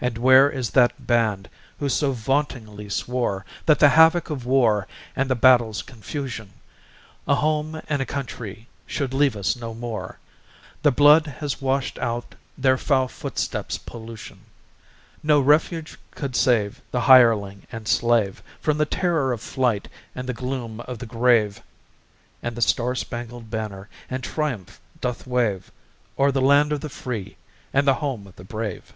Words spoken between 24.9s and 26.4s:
doth wave O'er